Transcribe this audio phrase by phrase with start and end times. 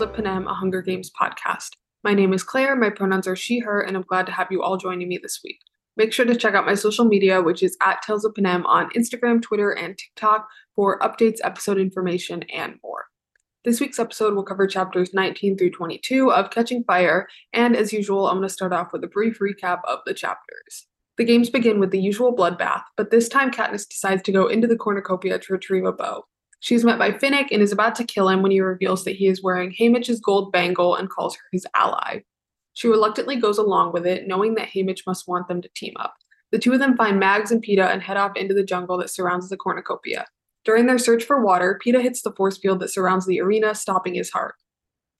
[0.00, 1.72] Tales of Panem, a Hunger Games podcast.
[2.02, 4.62] My name is Claire, my pronouns are she, her, and I'm glad to have you
[4.62, 5.58] all joining me this week.
[5.94, 8.88] Make sure to check out my social media, which is at Tales of Panem on
[8.92, 13.08] Instagram, Twitter, and TikTok for updates, episode information, and more.
[13.66, 18.26] This week's episode will cover chapters 19 through 22 of Catching Fire, and as usual,
[18.26, 20.86] I'm going to start off with a brief recap of the chapters.
[21.18, 24.66] The games begin with the usual bloodbath, but this time Katniss decides to go into
[24.66, 26.24] the cornucopia to retrieve a bow.
[26.60, 29.16] She is met by Finnick and is about to kill him when he reveals that
[29.16, 32.20] he is wearing Haymitch's gold bangle and calls her his ally.
[32.74, 36.14] She reluctantly goes along with it, knowing that Haymitch must want them to team up.
[36.52, 39.10] The two of them find Mags and Peeta and head off into the jungle that
[39.10, 40.26] surrounds the cornucopia.
[40.64, 44.14] During their search for water, Peeta hits the force field that surrounds the arena, stopping
[44.14, 44.54] his heart.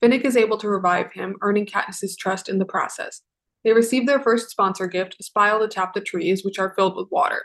[0.03, 3.21] Finnick is able to revive him, earning Katniss's trust in the process.
[3.63, 6.95] They receive their first sponsor gift, a spile to tap the trees, which are filled
[6.95, 7.43] with water.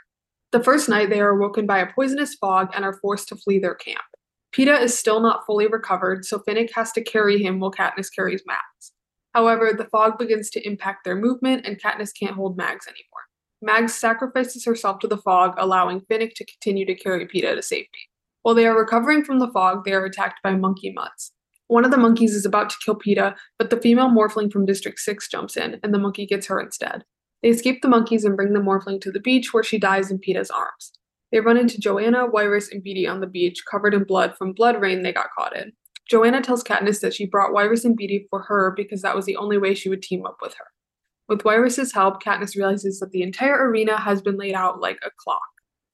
[0.52, 3.58] The first night, they are awoken by a poisonous fog and are forced to flee
[3.58, 4.05] their camp.
[4.53, 8.42] Peeta is still not fully recovered, so Finnick has to carry him while Katniss carries
[8.47, 8.92] Mags.
[9.34, 13.27] However, the fog begins to impact their movement, and Katniss can't hold Mags anymore.
[13.61, 18.08] Mags sacrifices herself to the fog, allowing Finnick to continue to carry Peeta to safety.
[18.42, 21.33] While they are recovering from the fog, they are attacked by monkey mutts.
[21.69, 24.98] One of the monkeys is about to kill Peeta, but the female morphling from District
[24.98, 27.05] 6 jumps in, and the monkey gets her instead.
[27.42, 30.19] They escape the monkeys and bring the morphling to the beach, where she dies in
[30.19, 30.92] Peeta's arms.
[31.33, 34.81] They run into Johanna, Wiress, and Beetee on the beach, covered in blood from blood
[34.81, 35.73] rain they got caught in.
[36.09, 39.37] Johanna tells Katniss that she brought Wiress and Beetee for her because that was the
[39.37, 40.67] only way she would team up with her.
[41.28, 45.11] With Wiress's help, Katniss realizes that the entire arena has been laid out like a
[45.19, 45.41] clock.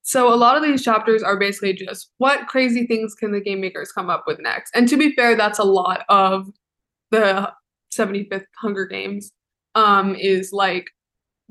[0.03, 3.61] So a lot of these chapters are basically just what crazy things can the game
[3.61, 4.71] makers come up with next.
[4.75, 6.47] And to be fair, that's a lot of
[7.09, 7.51] the
[7.97, 9.31] 75th Hunger Games.
[9.75, 10.91] Um, is like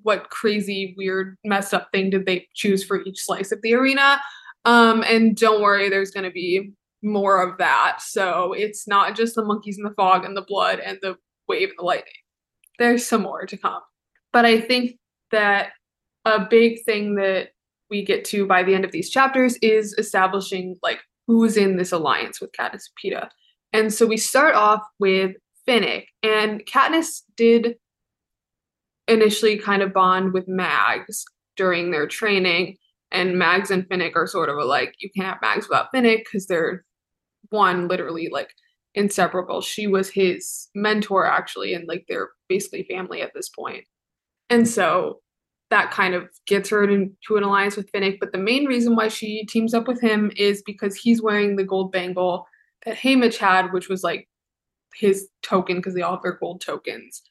[0.03, 4.21] what crazy, weird, messed up thing did they choose for each slice of the arena?
[4.65, 7.99] Um, and don't worry, there's going to be more of that.
[8.01, 11.17] So it's not just the monkeys in the fog and the blood and the
[11.49, 12.13] wave and the lightning.
[12.79, 13.81] There's some more to come.
[14.33, 14.99] But I think
[15.31, 15.71] that
[16.25, 17.51] a big thing that
[17.91, 21.93] we get to by the end of these chapters is establishing like who's in this
[21.93, 23.29] alliance with Katniss and Peeta.
[23.73, 25.33] And so we start off with
[25.69, 27.77] Finnick, and Katniss did
[29.09, 31.25] initially kind of bond with Mags
[31.57, 32.77] during their training,
[33.11, 36.47] and Mags and Finnick are sort of like you can't have Mags without Finnick because
[36.47, 36.85] they're
[37.51, 38.55] one literally like
[38.95, 39.61] inseparable.
[39.61, 43.85] She was his mentor actually, and like they're basically family at this point.
[44.51, 45.21] And so
[45.71, 48.19] that kind of gets her into an alliance with Finnick.
[48.21, 51.65] But the main reason why she teams up with him is because he's wearing the
[51.65, 52.47] gold bangle
[52.85, 54.29] that Haymitch had, which was like
[54.95, 57.23] his token because they all have their gold tokens.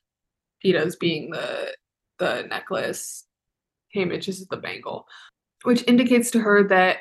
[0.64, 1.74] Peeta's being the
[2.20, 3.26] the necklace,
[3.96, 5.08] Haymitch is the bangle,
[5.64, 6.98] which indicates to her that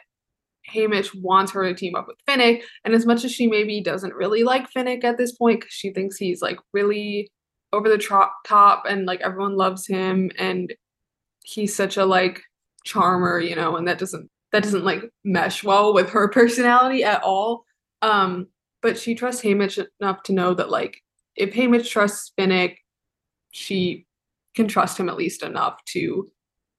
[0.73, 2.63] Haymitch wants her to team up with Finnick.
[2.85, 5.93] And as much as she maybe doesn't really like Finnick at this point, because she
[5.93, 7.31] thinks he's like really
[7.73, 7.99] over the
[8.47, 10.75] top and like everyone loves him and
[11.45, 12.43] he's such a like
[12.85, 17.23] charmer, you know, and that doesn't that doesn't like mesh well with her personality at
[17.23, 17.65] all.
[18.03, 18.49] Um,
[18.83, 21.03] but she trusts Haymitch enough to know that like
[21.37, 22.77] if Haymitch trusts Finnick,
[23.51, 24.07] she
[24.55, 26.31] can trust him at least enough to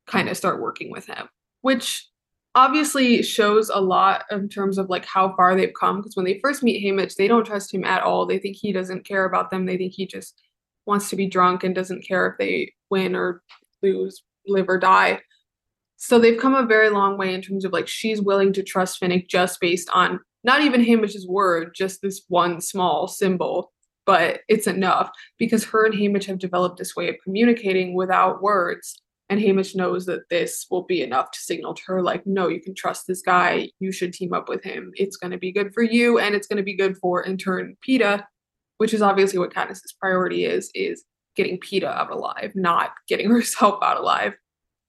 [0.07, 1.29] kind of start working with him,
[1.61, 2.07] which
[2.53, 5.97] obviously shows a lot in terms of like how far they've come.
[5.97, 8.25] Because when they first meet Haymitch, they don't trust him at all.
[8.25, 9.65] They think he doesn't care about them.
[9.65, 10.41] They think he just
[10.85, 13.41] wants to be drunk and doesn't care if they win or
[13.81, 15.21] lose live or die.
[15.97, 18.99] So they've come a very long way in terms of like she's willing to trust
[18.99, 23.71] Finnick just based on not even Haymitch's word, just this one small symbol,
[24.11, 29.01] but it's enough because her and Haymitch have developed this way of communicating without words.
[29.29, 32.59] And Haymitch knows that this will be enough to signal to her, like, no, you
[32.59, 33.69] can trust this guy.
[33.79, 34.91] You should team up with him.
[34.95, 37.37] It's going to be good for you, and it's going to be good for, in
[37.37, 38.25] turn, Peeta,
[38.79, 41.05] which is obviously what Katniss's priority is, is
[41.37, 44.33] getting Peeta out alive, not getting herself out alive.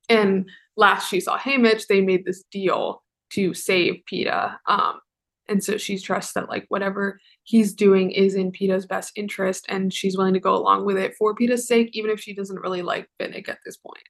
[0.09, 3.05] And last she saw Haymitch, they made this deal
[3.35, 4.57] to save Peeta.
[4.67, 4.99] Um,
[5.53, 9.93] and so she trusts that like whatever he's doing is in Peeta's best interest, and
[9.93, 12.83] she's willing to go along with it for Peeta's sake, even if she doesn't really
[12.83, 14.03] like Finnick at this point.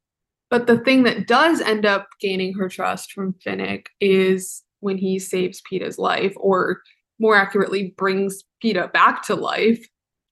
[0.49, 5.19] But the thing that does end up gaining her trust from Finnick is when he
[5.19, 6.81] saves Peeta's life, or
[7.19, 9.85] more accurately, brings Peeta back to life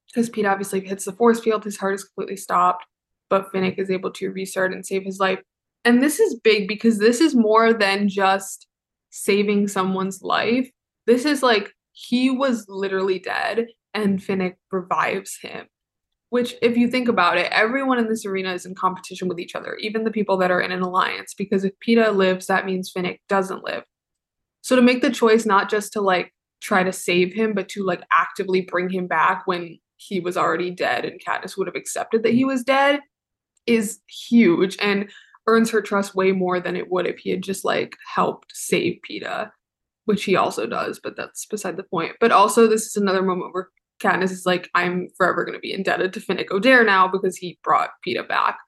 [0.07, 2.85] because Pete obviously hits the force field, his heart is completely stopped,
[3.29, 5.41] but Finnick is able to restart and save his life.
[5.85, 8.67] And this is big because this is more than just
[9.11, 10.71] saving someone's life.
[11.07, 15.67] This is like he was literally dead and Finnick revives him.
[16.31, 19.57] Which, if you think about it, everyone in this arena is in competition with each
[19.57, 22.93] other, even the people that are in an alliance, because if Peeta lives, that means
[22.93, 23.83] Finnick doesn't live.
[24.61, 27.85] So to make the choice not just to like try to save him, but to
[27.85, 32.23] like actively bring him back when he was already dead and Katniss would have accepted
[32.23, 33.01] that he was dead
[33.67, 35.11] is huge and
[35.47, 38.99] earns her trust way more than it would if he had just like helped save
[39.09, 39.51] Peeta,
[40.11, 42.17] which he also does, but that's beside the point.
[42.19, 43.69] But also this is another moment where
[44.03, 47.91] Katniss is like, I'm forever gonna be indebted to Finnick Odair now because he brought
[48.05, 48.59] Peeta back.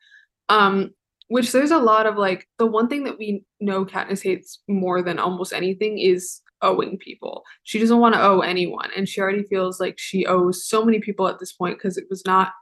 [0.49, 0.91] Um,
[1.27, 5.03] which there's a lot of like the one thing that we know Katniss hates more
[5.03, 7.43] than almost anything is owing people.
[7.65, 8.91] She doesn't want to owe anyone.
[8.97, 12.05] And she already feels like she owes so many people at this point because it
[12.09, 12.53] was not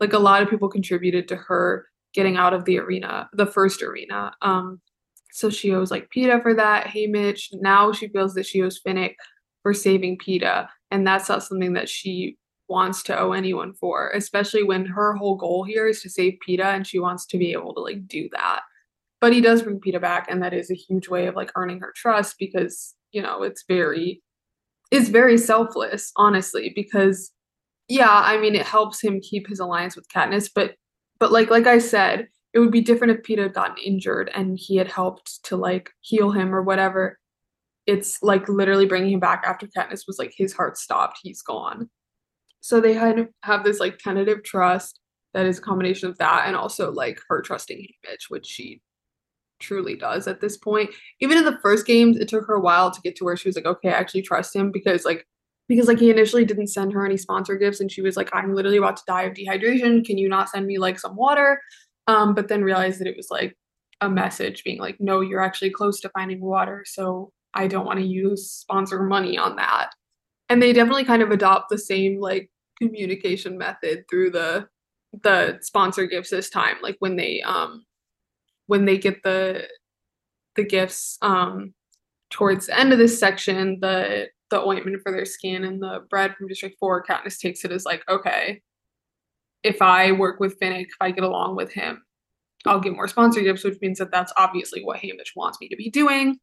[0.00, 3.82] like a lot of people contributed to her getting out of the arena, the first
[3.82, 4.32] arena.
[4.42, 4.80] Um,
[5.32, 7.48] so she owes like Peeta for that, Haymitch.
[7.54, 9.14] Now she feels that she owes Finnick
[9.62, 10.68] for saving Peeta.
[10.90, 12.36] And that's not something that she
[12.68, 16.64] wants to owe anyone for, especially when her whole goal here is to save Peeta
[16.64, 18.60] and she wants to be able to like do that.
[19.20, 21.78] But he does bring Peeta back, and that is a huge way of like earning
[21.80, 24.22] her trust because you know it's very
[24.90, 27.30] it's very selfless honestly because
[27.88, 30.74] yeah i mean it helps him keep his alliance with katniss but
[31.20, 34.58] but like like i said it would be different if peeta had gotten injured and
[34.58, 37.18] he had helped to like heal him or whatever
[37.86, 41.88] it's like literally bringing him back after katniss was like his heart stopped he's gone
[42.60, 45.00] so they had have this like tentative trust
[45.34, 48.80] that is a combination of that and also like her trusting Haymitch, which she
[49.60, 50.90] truly does at this point.
[51.20, 53.48] Even in the first games, it took her a while to get to where she
[53.48, 55.26] was like, okay, I actually trust him because like
[55.68, 58.54] because like he initially didn't send her any sponsor gifts and she was like, I'm
[58.54, 60.04] literally about to die of dehydration.
[60.04, 61.60] Can you not send me like some water?
[62.06, 63.56] Um, but then realized that it was like
[64.00, 68.00] a message being like, no, you're actually close to finding water, so I don't want
[68.00, 69.90] to use sponsor money on that.
[70.48, 72.50] And they definitely kind of adopt the same like
[72.80, 74.68] communication method through the
[75.22, 76.76] the sponsor gifts this time.
[76.82, 77.84] Like when they um
[78.66, 79.68] when they get the
[80.56, 81.74] the gifts um
[82.30, 86.34] towards the end of this section, the the ointment for their skin and the bread
[86.36, 88.60] from District 4, Katniss takes it as like, okay,
[89.62, 92.02] if I work with Finnick, if I get along with him,
[92.66, 95.90] I'll get more sponsorships, which means that that's obviously what Haymitch wants me to be
[95.90, 96.38] doing.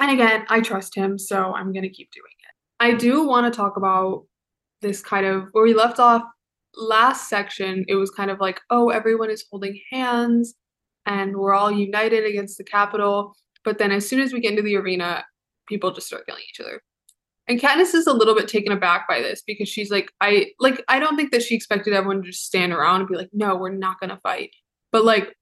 [0.00, 2.54] And again, I trust him, so I'm going to keep doing it.
[2.80, 4.24] I do want to talk about
[4.80, 6.22] this kind of where we left off
[6.76, 7.84] last section.
[7.88, 10.54] It was kind of like, oh, everyone is holding hands
[11.06, 13.34] and we're all united against the Capitol.
[13.64, 15.24] But then as soon as we get into the arena,
[15.66, 16.80] people just start killing each other.
[17.48, 20.84] And Katniss is a little bit taken aback by this because she's like, I like
[20.86, 23.56] I don't think that she expected everyone to just stand around and be like, no,
[23.56, 24.50] we're not gonna fight.
[24.92, 25.34] But like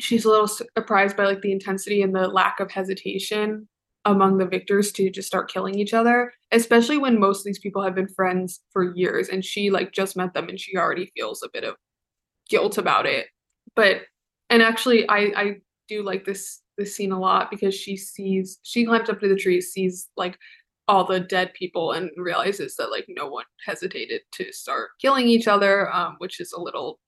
[0.00, 3.68] she's a little surprised by like the intensity and the lack of hesitation
[4.04, 7.82] among the victors to just start killing each other, especially when most of these people
[7.82, 11.42] have been friends for years and she like just met them and she already feels
[11.42, 11.76] a bit of
[12.48, 13.28] guilt about it.
[13.76, 14.02] But
[14.50, 15.56] and actually I I
[15.88, 19.36] do like this this scene a lot because she sees she climbs up to the
[19.36, 20.36] tree, sees like
[20.86, 25.48] all the dead people and realizes that like no one hesitated to start killing each
[25.48, 27.00] other, um, which is a little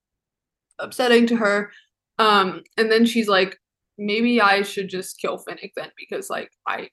[0.78, 1.70] upsetting to her.
[2.18, 3.58] Um, and then she's like,
[3.98, 6.88] maybe I should just kill Finnick then because like I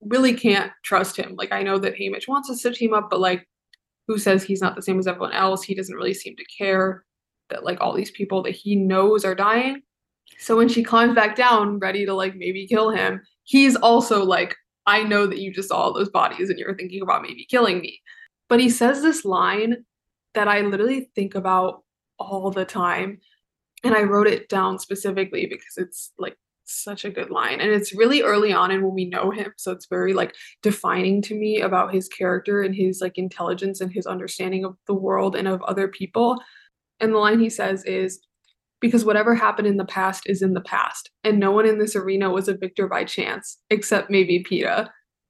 [0.00, 1.34] really can't trust him.
[1.36, 3.46] Like I know that Haymitch wants us to team up, but like
[4.06, 5.62] who says he's not the same as everyone else?
[5.62, 7.04] He doesn't really seem to care
[7.50, 9.82] that like all these people that he knows are dying.
[10.38, 14.56] So when she climbs back down, ready to like maybe kill him, he's also like,
[14.90, 17.80] I know that you just saw all those bodies and you're thinking about maybe killing
[17.80, 18.00] me.
[18.48, 19.84] But he says this line
[20.34, 21.84] that I literally think about
[22.18, 23.20] all the time.
[23.84, 27.60] And I wrote it down specifically because it's like such a good line.
[27.60, 29.52] And it's really early on and when we know him.
[29.56, 33.92] So it's very like defining to me about his character and his like intelligence and
[33.92, 36.36] his understanding of the world and of other people.
[36.98, 38.20] And the line he says is,
[38.80, 41.94] because whatever happened in the past is in the past, and no one in this
[41.94, 44.88] arena was a victor by chance, except maybe Peeta.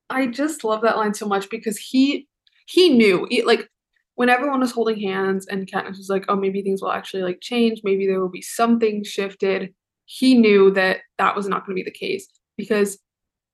[0.08, 2.28] I just love that line so much because he
[2.66, 3.68] he knew he, like
[4.14, 7.40] when everyone was holding hands and Katniss was like, oh, maybe things will actually like
[7.40, 9.72] change, maybe there will be something shifted.
[10.04, 12.98] He knew that that was not going to be the case because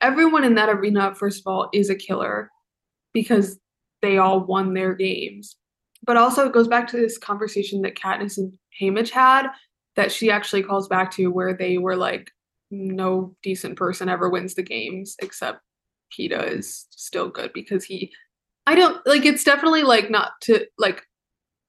[0.01, 2.51] everyone in that arena, first of all, is a killer
[3.13, 3.59] because
[4.03, 5.57] they all won their games.
[6.05, 9.47] But also, it goes back to this conversation that Katniss and Haymitch had
[9.97, 12.31] that she actually calls back to where they were like
[12.71, 15.61] no decent person ever wins the games except
[16.13, 18.13] Peeta is still good because he
[18.67, 21.03] I don't like it's definitely like not to like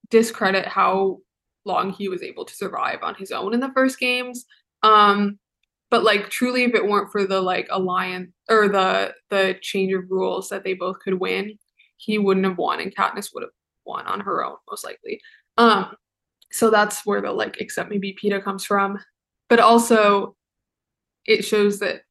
[0.09, 1.19] discredit how
[1.65, 4.45] long he was able to survive on his own in the first games.
[4.83, 5.39] Um
[5.89, 10.09] but like truly if it weren't for the like alliance or the the change of
[10.09, 11.57] rules that they both could win,
[11.97, 13.51] he wouldn't have won and Katniss would have
[13.85, 15.21] won on her own most likely.
[15.57, 15.95] Um
[16.51, 18.99] so that's where the like except maybe Peeta comes from.
[19.49, 20.35] But also
[21.25, 22.01] it shows that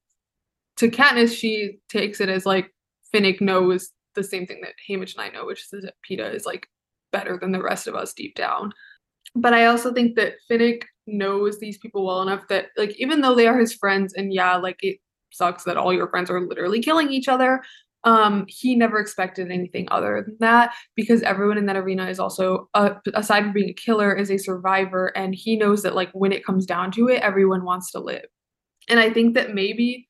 [0.76, 2.72] to Katniss, she takes it as like
[3.14, 6.44] Finnick knows the same thing that Haymitch and I know, which is that Peeta is
[6.44, 6.66] like
[7.12, 8.72] better than the rest of us deep down.
[9.34, 13.34] But I also think that Finnick knows these people well enough that like even though
[13.34, 14.98] they are his friends and yeah, like it
[15.32, 17.62] sucks that all your friends are literally killing each other.
[18.04, 22.68] Um, he never expected anything other than that because everyone in that arena is also,
[22.74, 26.30] uh, aside from being a killer, is a survivor, and he knows that like when
[26.30, 28.26] it comes down to it, everyone wants to live.
[28.88, 30.06] And I think that maybe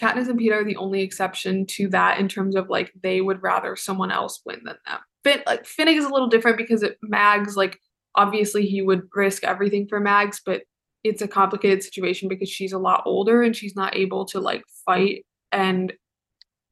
[0.00, 3.42] Katniss and Peeta are the only exception to that in terms of like they would
[3.42, 4.98] rather someone else win than them.
[5.22, 7.78] Fin like Finnick is a little different because it Mags like
[8.14, 10.62] obviously he would risk everything for Mags, but
[11.04, 14.64] it's a complicated situation because she's a lot older and she's not able to like
[14.84, 15.92] fight and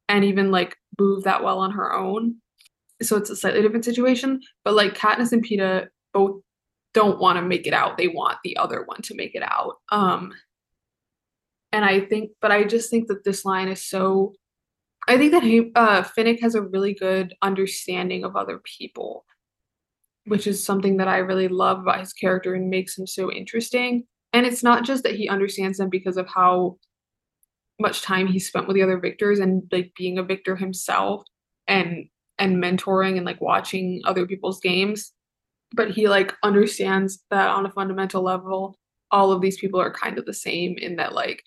[0.08, 2.36] and even like move that well on her own.
[3.02, 4.40] So it's a slightly different situation.
[4.64, 6.40] But like Katniss and Peeta both
[6.94, 7.96] don't want to make it out.
[7.96, 9.76] They want the other one to make it out.
[9.90, 10.32] Um
[11.70, 14.34] and I think but I just think that this line is so
[15.06, 15.42] I think that
[15.74, 19.24] uh Finnick has a really good understanding of other people,
[20.24, 24.04] which is something that I really love about his character and makes him so interesting.
[24.32, 26.78] And it's not just that he understands them because of how
[27.80, 31.23] much time he spent with the other victors and like being a victor himself
[31.66, 32.06] and
[32.38, 35.12] and mentoring and like watching other people's games.
[35.75, 38.76] But he like understands that on a fundamental level
[39.11, 41.42] all of these people are kind of the same in that like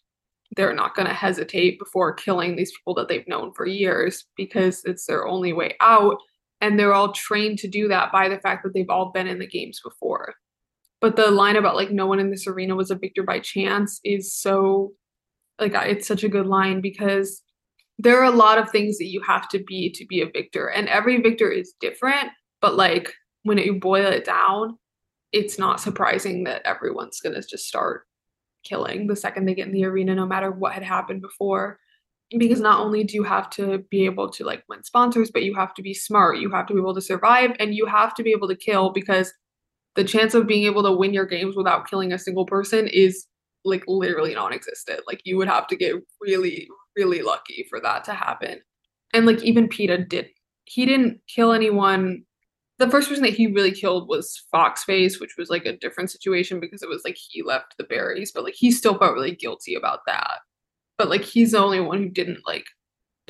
[0.56, 4.82] they're not going to hesitate before killing these people that they've known for years because
[4.84, 6.18] it's their only way out.
[6.60, 9.40] And they're all trained to do that by the fact that they've all been in
[9.40, 10.34] the games before.
[11.00, 14.00] But the line about like no one in this arena was a victor by chance
[14.04, 14.92] is so
[15.60, 17.42] like it's such a good line because
[18.00, 20.68] there are a lot of things that you have to be to be a victor
[20.68, 22.30] and every victor is different
[22.62, 24.78] but like when you boil it down
[25.32, 28.04] it's not surprising that everyone's going to just start
[28.64, 31.80] killing the second they get in the arena no matter what had happened before.
[32.38, 35.54] Because not only do you have to be able to like win sponsors but you
[35.56, 36.38] have to be smart.
[36.38, 38.92] You have to be able to survive and you have to be able to kill
[38.92, 39.34] because
[39.96, 43.26] the chance of being able to win your games without killing a single person is
[43.64, 45.02] like literally non-existent.
[45.08, 48.62] Like you would have to get really, really lucky for that to happen.
[49.14, 50.28] And like even Peeta did
[50.66, 52.24] he didn't kill anyone.
[52.78, 56.60] The first person that he really killed was Foxface, which was like a different situation
[56.60, 59.76] because it was like he left the berries, but like he still felt really guilty
[59.76, 60.40] about that.
[60.98, 62.66] But like he's the only one who didn't like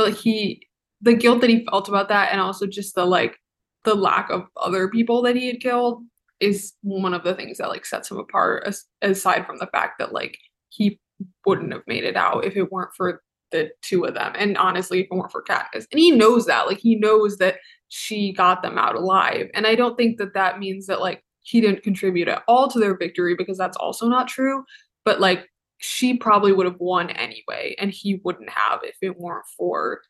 [0.01, 0.67] but he
[1.01, 3.37] the guilt that he felt about that and also just the like
[3.83, 6.03] the lack of other people that he had killed
[6.41, 9.99] is one of the things that like sets him apart as, aside from the fact
[9.99, 10.37] that like
[10.69, 10.99] he
[11.45, 13.21] wouldn't have made it out if it weren't for
[13.51, 14.33] the two of them.
[14.37, 15.85] And honestly if it weren't for Katniss.
[15.91, 17.57] And he knows that like he knows that
[17.89, 19.49] she got them out alive.
[19.53, 22.79] And I don't think that that means that like he didn't contribute at all to
[22.79, 24.63] their victory because that's also not true.
[25.05, 29.45] But like she probably would have won anyway and he wouldn't have if it weren't
[29.57, 30.01] for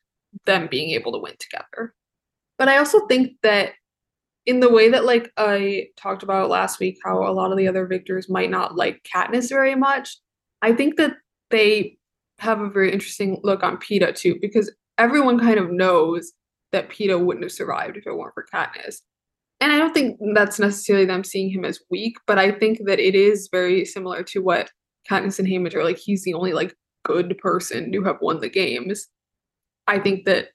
[0.46, 1.94] them being able to win together.
[2.58, 3.72] But I also think that
[4.46, 7.68] in the way that like I talked about last week, how a lot of the
[7.68, 10.18] other victors might not like Katniss very much.
[10.62, 11.16] I think that
[11.50, 11.98] they
[12.40, 16.34] have a very interesting look on Peeta too, because everyone kind of knows
[16.72, 18.98] that Peeta wouldn't have survived if it weren't for Katniss.
[19.60, 23.00] And I don't think that's necessarily them seeing him as weak, but I think that
[23.00, 24.72] it is very similar to what
[25.10, 25.98] Katniss and Haymitch are like.
[25.98, 26.74] He's the only like
[27.06, 29.08] good person to have won the games.
[29.86, 30.50] I think that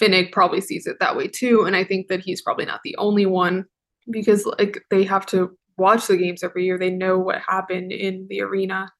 [0.00, 1.64] Finnick probably sees it that way too.
[1.64, 3.66] And I think that he's probably not the only one
[4.10, 6.78] because like they have to watch the games every year.
[6.78, 8.90] They know what happened in the arena.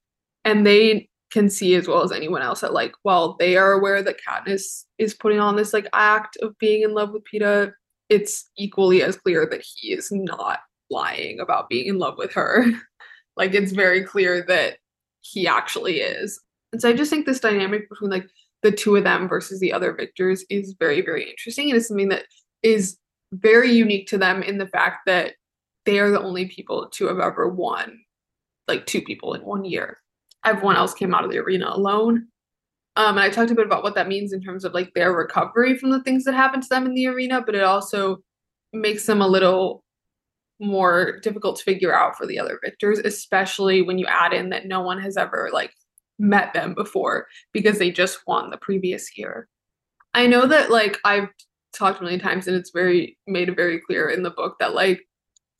[0.44, 4.02] And they can see as well as anyone else that like, well, they are aware
[4.02, 7.72] that Katniss is putting on this like act of being in love with Peeta.
[8.08, 12.66] It's equally as clear that he is not lying about being in love with her.
[13.36, 14.76] like it's very clear that
[15.20, 16.38] he actually is.
[16.72, 18.26] And so I just think this dynamic between like
[18.62, 21.68] the two of them versus the other victors is very, very interesting.
[21.68, 22.24] And it's something that
[22.62, 22.96] is
[23.32, 25.34] very unique to them in the fact that
[25.84, 27.98] they are the only people to have ever won
[28.68, 29.98] like two people in one year.
[30.44, 32.28] Everyone else came out of the arena alone.
[32.94, 35.12] Um, and I talked a bit about what that means in terms of like their
[35.12, 38.18] recovery from the things that happened to them in the arena, but it also
[38.72, 39.82] makes them a little
[40.60, 44.66] more difficult to figure out for the other victors, especially when you add in that
[44.66, 45.72] no one has ever like
[46.18, 49.48] met them before because they just won the previous year.
[50.14, 51.28] I know that like I've
[51.72, 55.00] talked million times and it's very made it very clear in the book that like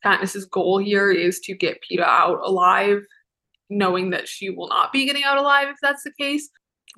[0.04, 3.02] Katniss's goal here is to get Peeta out alive,
[3.70, 6.48] knowing that she will not be getting out alive if that's the case.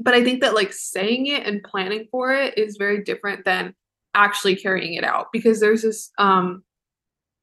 [0.00, 3.74] But I think that like saying it and planning for it is very different than
[4.14, 6.62] actually carrying it out because there's this um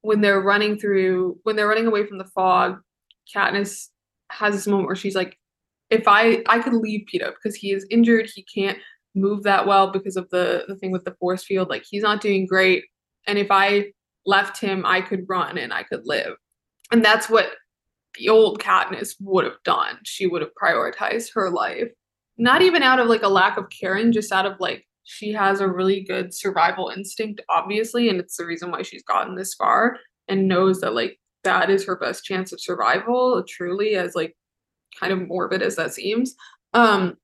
[0.02, 2.80] when they're running through when they're running away from the fog,
[3.34, 3.88] Katniss
[4.32, 5.38] has this moment where she's like,
[5.92, 8.80] if I I could leave Peeta because he is injured, he can't
[9.14, 11.70] move that well because of the the thing with the force field.
[11.70, 12.86] Like he's not doing great.
[13.28, 13.92] And if I
[14.26, 16.36] left him, I could run and I could live.
[16.92, 17.52] And that's what
[18.18, 20.00] the old Katniss would have done.
[20.04, 21.90] She would have prioritized her life.
[22.38, 25.60] Not even out of like a lack of caring, just out of like she has
[25.60, 29.98] a really good survival instinct, obviously, and it's the reason why she's gotten this far
[30.28, 34.36] and knows that like that is her best chance of survival, truly, as like
[35.00, 36.36] kind of morbid as that seems.
[36.74, 37.18] Um,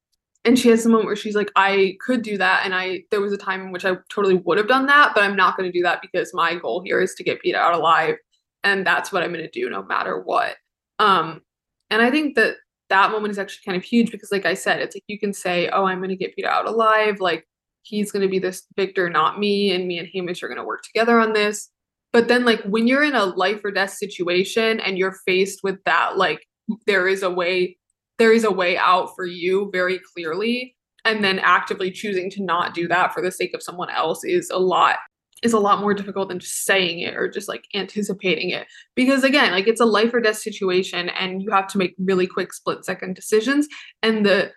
[0.45, 2.61] and she has a moment where she's like, I could do that.
[2.63, 5.23] And I, there was a time in which I totally would have done that, but
[5.23, 7.73] I'm not going to do that because my goal here is to get Peeta out
[7.73, 8.15] alive.
[8.63, 10.55] And that's what I'm going to do no matter what.
[10.99, 11.41] Um,
[11.89, 12.55] and I think that
[12.89, 15.33] that moment is actually kind of huge because, like I said, it's like you can
[15.33, 17.19] say, oh, I'm going to get Peeta out alive.
[17.19, 17.45] Like
[17.83, 19.71] he's going to be this victor, not me.
[19.71, 21.69] And me and Haymitch are going to work together on this.
[22.13, 25.83] But then, like, when you're in a life or death situation and you're faced with
[25.83, 26.47] that, like,
[26.85, 27.77] there is a way
[28.17, 30.75] there is a way out for you very clearly.
[31.05, 34.49] And then actively choosing to not do that for the sake of someone else is
[34.49, 34.97] a lot
[35.43, 38.67] is a lot more difficult than just saying it or just like anticipating it.
[38.95, 42.27] Because again like it's a life or death situation and you have to make really
[42.27, 43.67] quick split second decisions.
[44.03, 44.51] And the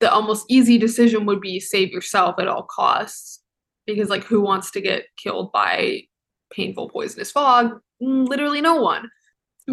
[0.00, 3.42] the almost easy decision would be save yourself at all costs.
[3.86, 6.02] Because like who wants to get killed by
[6.52, 7.80] painful poisonous fog?
[8.00, 9.08] Mm, literally no one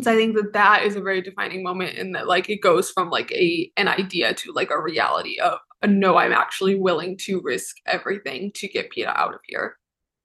[0.02, 2.90] so I think that that is a very defining moment in that like it goes
[2.90, 7.42] from like a an idea to like a reality of no, I'm actually willing to
[7.42, 9.76] risk everything to get Peeta out of here.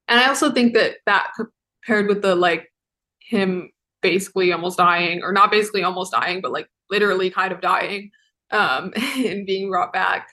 [0.07, 1.33] And I also think that that
[1.85, 2.73] paired with the like
[3.21, 3.71] him
[4.01, 8.11] basically almost dying or not basically almost dying but like literally kind of dying
[8.53, 10.29] um and being brought back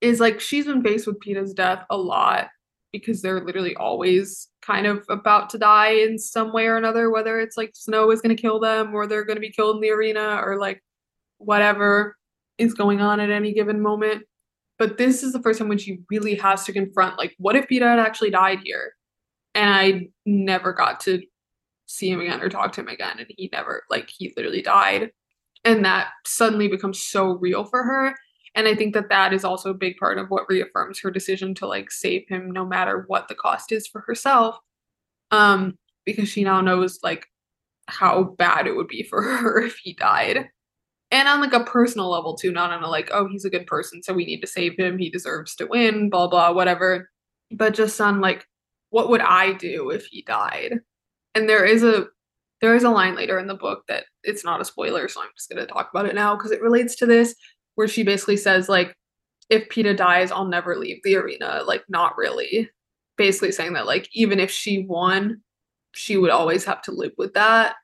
[0.00, 2.48] is like she's been faced with Peeta's death a lot
[2.92, 7.40] because they're literally always kind of about to die in some way or another, whether
[7.40, 9.82] it's like snow is going to kill them or they're going to be killed in
[9.82, 10.82] the arena or like
[11.38, 12.16] whatever
[12.58, 14.24] is going on at any given moment.
[14.78, 17.66] But this is the first time when she really has to confront like, what if
[17.66, 18.94] Peeta had actually died here?
[19.54, 21.22] And I never got to
[21.86, 23.18] see him again or talk to him again.
[23.18, 25.10] And he never, like, he literally died.
[25.64, 28.14] And that suddenly becomes so real for her
[28.54, 31.54] and i think that that is also a big part of what reaffirms her decision
[31.54, 34.58] to like save him no matter what the cost is for herself
[35.30, 37.26] um because she now knows like
[37.88, 40.48] how bad it would be for her if he died.
[41.10, 43.66] And on like a personal level too not on a like oh he's a good
[43.66, 47.10] person so we need to save him he deserves to win blah blah whatever
[47.50, 48.46] but just on like
[48.88, 50.80] what would i do if he died?
[51.34, 52.06] And there is a
[52.62, 55.28] there is a line later in the book that it's not a spoiler so i'm
[55.36, 57.34] just going to talk about it now because it relates to this
[57.74, 58.94] where she basically says like
[59.50, 61.62] if Peeta dies, I'll never leave the arena.
[61.66, 62.70] Like not really.
[63.18, 65.42] Basically saying that like even if she won,
[65.92, 67.76] she would always have to live with that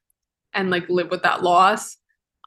[0.54, 1.98] and like live with that loss.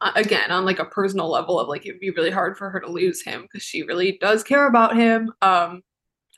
[0.01, 2.79] Uh, again, on like a personal level of like it'd be really hard for her
[2.79, 5.31] to lose him because she really does care about him.
[5.41, 5.83] Um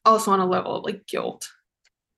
[0.06, 1.50] also on a level of like guilt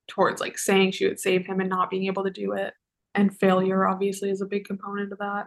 [0.08, 2.74] towards like saying she would save him and not being able to do it.
[3.14, 5.46] And failure obviously is a big component of that.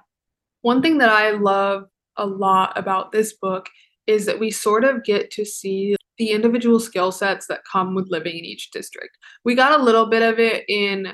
[0.62, 3.67] One thing that I love a lot about this book
[4.05, 8.10] is that we sort of get to see the individual skill sets that come with
[8.10, 9.17] living in each district.
[9.45, 11.13] We got a little bit of it in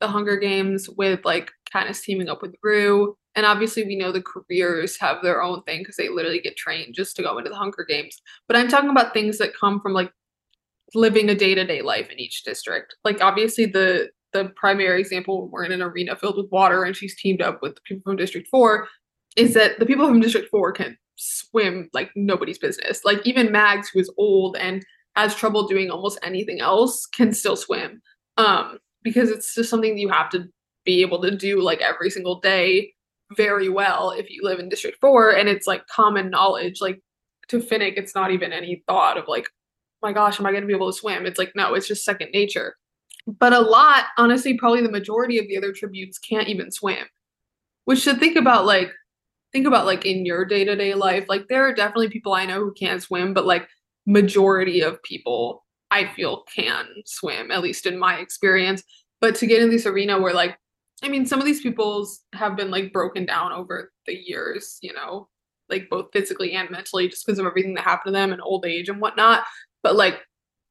[0.00, 3.16] the Hunger Games with like Katniss teaming up with Rue.
[3.34, 6.94] And obviously, we know the careers have their own thing because they literally get trained
[6.94, 8.20] just to go into the Hunger Games.
[8.48, 10.12] But I'm talking about things that come from like
[10.94, 12.96] living a day to day life in each district.
[13.04, 17.16] Like, obviously, the the primary example we're in an arena filled with water and she's
[17.20, 18.86] teamed up with people from District 4
[19.36, 23.04] is that the people from District 4 can swim like nobody's business.
[23.04, 24.84] Like even Mags, who is old and
[25.16, 28.00] has trouble doing almost anything else, can still swim.
[28.36, 30.48] Um, because it's just something you have to
[30.84, 32.92] be able to do like every single day
[33.36, 35.30] very well if you live in District 4.
[35.30, 36.80] And it's like common knowledge.
[36.80, 37.00] Like
[37.48, 39.46] to Finnick, it's not even any thought of like,
[40.02, 41.26] my gosh, am I gonna be able to swim?
[41.26, 42.76] It's like, no, it's just second nature.
[43.26, 47.06] But a lot, honestly, probably the majority of the other tributes can't even swim.
[47.84, 48.92] Which to think about like
[49.52, 52.72] think about like in your day-to-day life like there are definitely people i know who
[52.72, 53.68] can't swim but like
[54.06, 58.82] majority of people i feel can swim at least in my experience.
[59.20, 60.56] But to get in this arena where like
[61.02, 64.92] i mean some of these people's have been like broken down over the years you
[64.92, 65.28] know
[65.70, 68.66] like both physically and mentally just because of everything that happened to them and old
[68.66, 69.44] age and whatnot.
[69.82, 70.20] But like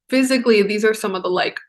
[0.09, 1.59] physically these are some of the like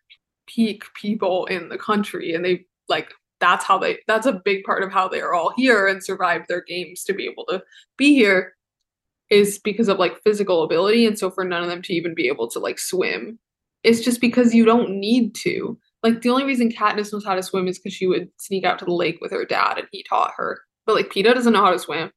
[0.46, 4.82] peak people in the country and they like that's how they that's a big part
[4.82, 7.62] of how they are all here and survived their games to be able to
[7.96, 8.54] be here
[9.30, 11.06] is because of like physical ability.
[11.06, 13.38] And so for none of them to even be able to like swim
[13.82, 15.78] it's just because you don't need to.
[16.02, 18.78] Like the only reason Katniss knows how to swim is because she would sneak out
[18.78, 20.60] to the lake with her dad and he taught her.
[20.86, 22.10] But like Peeta doesn't know how to swim.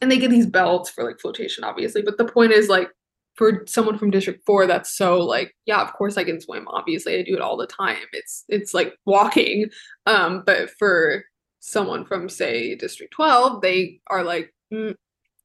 [0.00, 2.02] And they get these belts for like flotation obviously.
[2.02, 2.90] But the point is like
[3.36, 7.18] for someone from district 4 that's so like yeah of course i can swim obviously
[7.18, 7.96] i do it all the time.
[8.12, 9.70] It's it's like walking
[10.06, 11.24] um but for
[11.60, 14.94] someone from say district 12 they are like mm,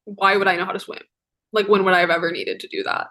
[0.05, 1.01] why would i know how to swim?
[1.53, 3.07] Like when would i have ever needed to do that?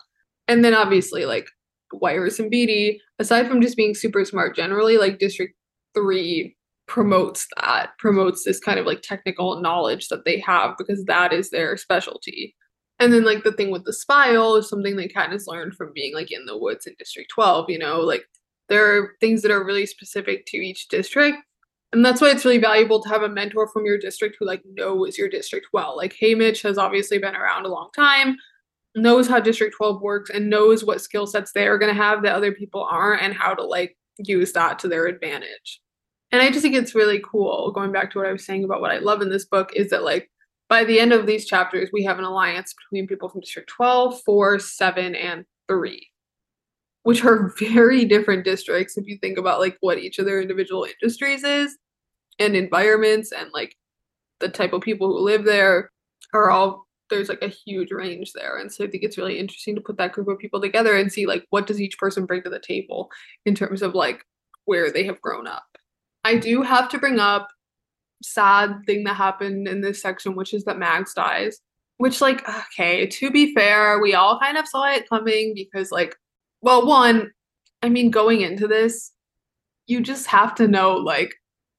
[0.49, 1.49] And then obviously like
[1.93, 5.55] Wiress and Beetee aside from just being super smart generally like district
[5.95, 11.33] 3 promotes that promotes this kind of like technical knowledge that they have because that
[11.33, 12.55] is their specialty
[13.01, 16.15] and then like the thing with the spile is something that Katniss learned from being
[16.15, 18.25] like in the woods in District 12, you know, like
[18.69, 21.39] there are things that are really specific to each district.
[21.93, 24.63] And that's why it's really valuable to have a mentor from your district who like
[24.75, 25.97] knows your district well.
[25.97, 28.37] Like Haymitch has obviously been around a long time,
[28.95, 32.23] knows how District 12 works and knows what skill sets they are going to have
[32.23, 35.81] that other people aren't and how to like use that to their advantage.
[36.33, 38.83] And I just think it's really cool going back to what I was saying about
[38.83, 40.31] what I love in this book is that like
[40.71, 44.23] by the end of these chapters, we have an alliance between people from District 12,
[44.25, 46.09] 4, 7, and 3,
[47.03, 50.87] which are very different districts if you think about like what each of their individual
[50.87, 51.77] industries is
[52.39, 53.75] and environments and like
[54.39, 55.91] the type of people who live there
[56.33, 58.59] are all there's like a huge range there.
[58.59, 61.13] And so i think it's really interesting to put that group of people together and
[61.13, 63.11] see like what does each person bring to the table
[63.45, 64.25] in terms of like
[64.67, 65.65] where they have grown up.
[66.23, 67.49] I do have to bring up
[68.23, 71.61] sad thing that happened in this section, which is that Mags dies.
[71.99, 76.17] Which, like, okay, to be fair, we all kind of saw it coming because, like,
[76.63, 77.31] well, one,
[77.83, 79.13] I mean, going into this,
[79.87, 81.35] you just have to know, like,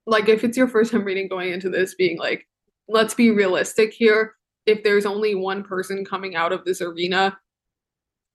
[0.05, 2.47] like if it's your first time reading going into this, being like,
[2.87, 4.35] let's be realistic here.
[4.67, 7.37] If there's only one person coming out of this arena,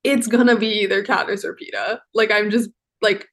[0.03, 1.99] it's gonna be either Katniss or Peeta.
[2.13, 2.69] Like, I'm just
[3.01, 3.27] like,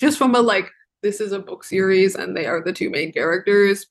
[0.00, 0.70] just from a like
[1.06, 3.86] this is a book series and they are the two main characters.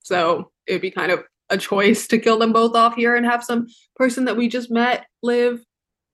[0.00, 3.44] So it'd be kind of a choice to kill them both off here and have
[3.44, 5.62] some person that we just met live.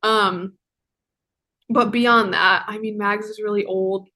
[0.02, 0.54] Um
[1.68, 4.08] but beyond that, I mean Mags is really old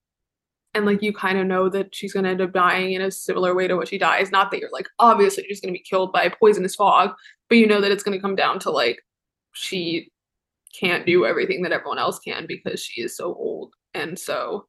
[0.73, 3.09] and like you kind of know that she's going to end up dying in a
[3.09, 4.29] similar way to what she dies.
[4.29, 7.11] Not that you're like obviously she's going to be killed by a poisonous fog,
[7.47, 8.99] but you know that it's going to come down to like
[9.53, 10.11] she
[10.77, 13.71] can't do everything that everyone else can because she is so old.
[13.93, 14.67] And so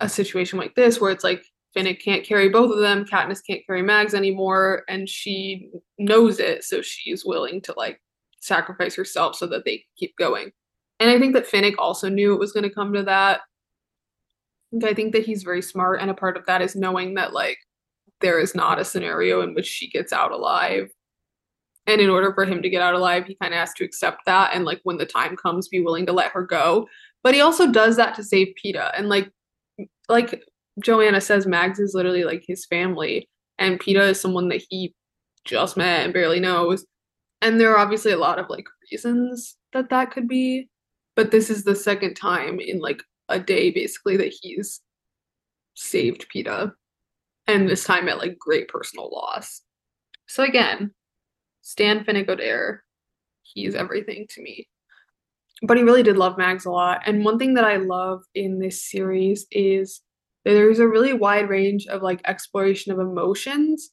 [0.00, 1.44] a situation like this where it's like
[1.76, 6.64] Finnick can't carry both of them, Katniss can't carry Mags anymore, and she knows it,
[6.64, 8.00] so she's willing to like
[8.40, 10.52] sacrifice herself so that they keep going.
[11.00, 13.40] And I think that Finnick also knew it was going to come to that.
[14.84, 17.58] I think that he's very smart, and a part of that is knowing that like
[18.20, 20.90] there is not a scenario in which she gets out alive.
[21.86, 24.22] And in order for him to get out alive, he kind of has to accept
[24.24, 26.88] that and like when the time comes, be willing to let her go.
[27.22, 28.92] But he also does that to save Peeta.
[28.96, 29.30] And like
[30.08, 30.42] like
[30.82, 34.94] Johanna says, Mags is literally like his family, and Peeta is someone that he
[35.44, 36.84] just met and barely knows.
[37.42, 40.68] And there are obviously a lot of like reasons that that could be,
[41.14, 44.80] but this is the second time in like a day basically that he's
[45.74, 46.72] saved Peeta,
[47.46, 49.62] and this time at like great personal loss.
[50.26, 50.92] So again,
[51.62, 52.78] Stan Finnick Odair,
[53.42, 54.68] he's everything to me
[55.62, 57.02] but he really did love Mags a lot.
[57.06, 60.00] And one thing that I love in this series is
[60.44, 63.90] there's a really wide range of like exploration of emotions.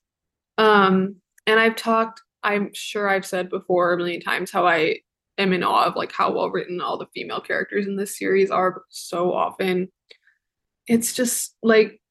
[0.57, 1.15] Um,
[1.47, 4.97] and I've talked, I'm sure I've said before a million times how I
[5.37, 8.51] am in awe of like how well written all the female characters in this series
[8.51, 8.83] are.
[8.89, 9.89] so often
[10.87, 12.01] it's just like,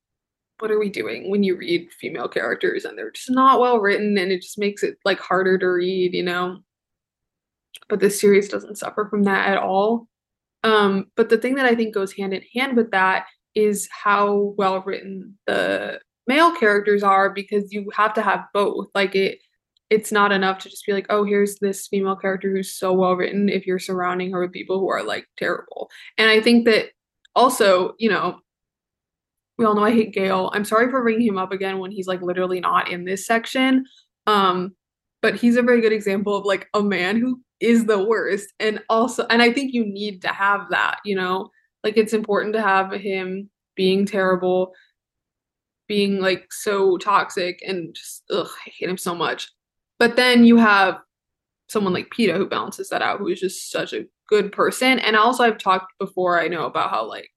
[0.58, 4.16] what are we doing when you read female characters and they're just not well written
[4.18, 6.58] and it just makes it like harder to read, you know?
[7.90, 10.06] But this series doesn't suffer from that at all.
[10.62, 14.54] Um, but the thing that I think goes hand in hand with that is how
[14.56, 18.88] well written the male characters are because you have to have both.
[18.94, 19.38] Like it
[19.90, 23.16] it's not enough to just be like, oh, here's this female character who's so well
[23.16, 25.90] written if you're surrounding her with people who are like terrible.
[26.16, 26.90] And I think that
[27.34, 28.38] also, you know,
[29.58, 30.50] we all know I hate Gale.
[30.54, 33.84] I'm sorry for bringing him up again when he's like literally not in this section.
[34.28, 34.76] Um,
[35.22, 38.52] but he's a very good example of like a man who is the worst.
[38.58, 41.50] And also and i think you need to have that you know?
[41.84, 44.72] Like it's important to have him being terrible
[45.88, 49.50] being like so toxic and just ugh, i hate him so much.
[49.98, 50.98] But then you have
[51.68, 54.98] someone like Peeta who balances that out who is just such a good person.
[55.00, 57.28] And also i've talked before i know about how like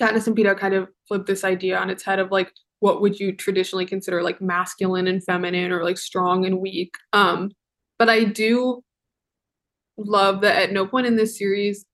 [0.00, 3.20] Katniss and Peeta kind of flip this idea on its head of like what would
[3.20, 6.94] you traditionally consider like masculine and feminine or like strong and weak.
[7.12, 7.50] Um
[7.98, 8.82] but i do
[10.04, 11.84] love that at no point in this series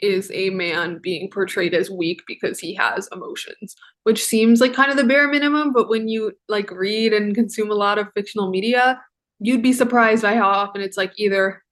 [0.00, 4.90] is a man being portrayed as weak because he has emotions which seems like kind
[4.90, 8.50] of the bare minimum but when you like read and consume a lot of fictional
[8.50, 9.00] media
[9.38, 11.62] you'd be surprised by how often it's like either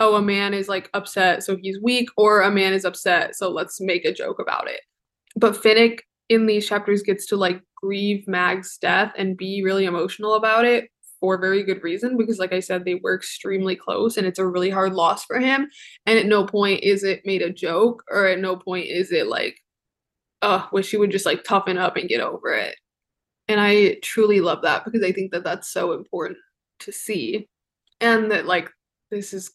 [0.00, 3.50] oh, a man is like upset, so he's weak, or a man is upset, so
[3.50, 4.80] let's make a joke about it.
[5.36, 10.34] But Finnick in these chapters gets to like grieve Mag's death and be really emotional
[10.34, 10.88] about it
[11.20, 14.46] for very good reason because like I said they were extremely close and it's a
[14.46, 15.68] really hard loss for him
[16.06, 19.26] and at no point is it made a joke or at no point is it
[19.26, 19.60] like
[20.42, 22.76] uh wish he would just like toughen up and get over it.
[23.48, 26.38] And I truly love that because I think that that's so important
[26.80, 27.48] to see
[28.00, 28.70] and that like
[29.10, 29.52] this is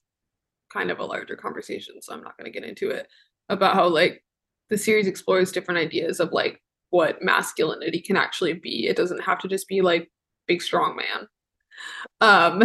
[0.72, 3.08] kind of a larger conversation so I'm not going to get into it
[3.50, 4.24] about how like
[4.70, 8.88] the series explores different ideas of like what masculinity can actually be.
[8.88, 10.10] It doesn't have to just be like
[10.48, 11.28] big strong man.
[12.22, 12.64] Um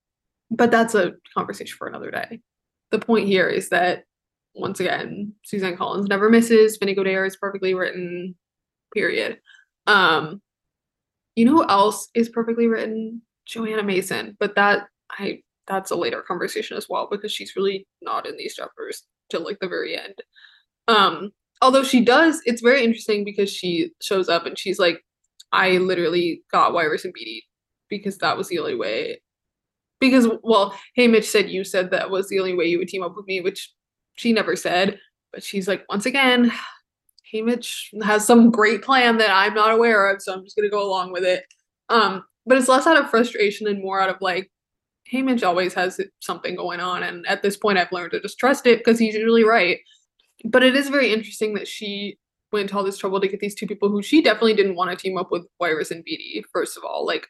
[0.50, 2.40] but that's a conversation for another day.
[2.90, 4.04] The point here is that
[4.54, 6.78] once again, Suzanne Collins never misses.
[6.78, 8.34] Finnick Odair is perfectly written.
[8.92, 9.40] Period.
[9.86, 10.40] Um
[11.36, 13.22] you know who else is perfectly written?
[13.46, 18.26] Johanna Mason, but that I that's a later conversation as well because she's really not
[18.26, 20.14] in these chapters till like the very end.
[20.88, 21.30] Um,
[21.62, 25.04] although she does, it's very interesting because she shows up and she's like,
[25.52, 27.42] I literally got Wiress and Beetee
[27.96, 29.20] because that was the only way.
[30.00, 33.16] Because, well, Haymitch said you said that was the only way you would team up
[33.16, 33.72] with me, which
[34.16, 34.98] she never said.
[35.32, 36.52] But she's like, once again,
[37.32, 40.86] Haymitch has some great plan that I'm not aware of, so I'm just gonna go
[40.86, 41.44] along with it.
[41.88, 44.50] Um, but it's less out of frustration and more out of like,
[45.12, 48.66] Haymitch always has something going on, and at this point, I've learned to just trust
[48.66, 49.78] it because he's usually right.
[50.44, 52.18] But it is very interesting that she
[52.52, 54.90] went to all this trouble to get these two people who she definitely didn't want
[54.90, 57.04] to team up with Wiress and Beetee, first of all.
[57.04, 57.26] Like,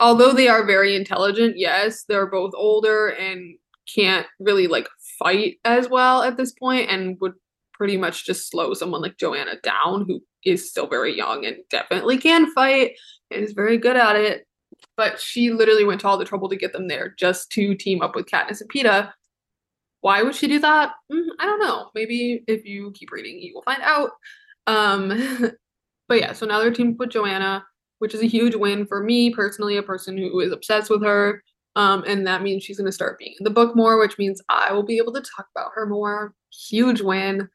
[0.00, 3.56] although they are very intelligent, yes, they're both older and
[3.92, 7.34] can't really like fight as well at this point and would
[7.72, 12.18] pretty much just slow someone like Johanna down, who is still very young and definitely
[12.18, 12.92] can fight
[13.30, 14.46] and is very good at it.
[14.96, 18.02] But she literally went to all the trouble to get them there just to team
[18.02, 19.12] up with Katniss and Peeta,
[20.06, 20.92] why would she do that?
[21.12, 21.90] Mm, I don't know.
[21.94, 24.10] Maybe if you keep reading, you will find out.
[24.68, 25.52] Um,
[26.08, 27.64] but yeah, so now they're teamed with Johanna,
[27.98, 31.42] which is a huge win for me personally, a person who is obsessed with her.
[31.76, 34.40] Um, and that means she's going to start being in the book more, which means
[34.48, 36.32] I will be able to talk about her more.
[36.50, 37.48] Huge win.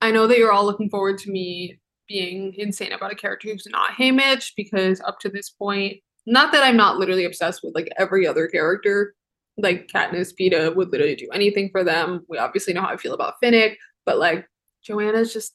[0.00, 3.68] I know that you're all looking forward to me being insane about a character who's
[3.70, 7.88] not Haymitch because up to this point, not that I'm not literally obsessed with like
[7.96, 9.14] every other character,
[9.56, 12.24] like Katniss Peeta would literally do anything for them.
[12.28, 14.46] We obviously know how I feel about Finnick, but like
[14.82, 15.54] Johanna's just